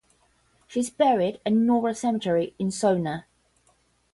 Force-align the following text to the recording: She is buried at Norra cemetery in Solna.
She 0.65 0.79
is 0.79 0.89
buried 0.89 1.39
at 1.45 1.53
Norra 1.53 1.93
cemetery 1.95 2.55
in 2.57 2.69
Solna. 2.69 3.25